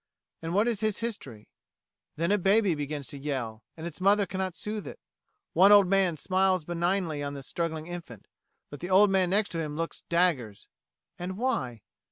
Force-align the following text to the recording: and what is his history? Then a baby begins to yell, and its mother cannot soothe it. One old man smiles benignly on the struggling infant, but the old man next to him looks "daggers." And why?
and 0.41 0.55
what 0.55 0.67
is 0.67 0.79
his 0.79 0.97
history? 0.97 1.47
Then 2.15 2.31
a 2.31 2.39
baby 2.39 2.73
begins 2.73 3.05
to 3.09 3.19
yell, 3.19 3.61
and 3.77 3.85
its 3.85 4.01
mother 4.01 4.25
cannot 4.25 4.55
soothe 4.55 4.87
it. 4.87 4.99
One 5.53 5.71
old 5.71 5.85
man 5.87 6.17
smiles 6.17 6.65
benignly 6.65 7.21
on 7.21 7.35
the 7.35 7.43
struggling 7.43 7.85
infant, 7.85 8.27
but 8.71 8.79
the 8.79 8.89
old 8.89 9.11
man 9.11 9.29
next 9.29 9.49
to 9.49 9.59
him 9.59 9.77
looks 9.77 10.01
"daggers." 10.09 10.67
And 11.19 11.37
why? 11.37 11.83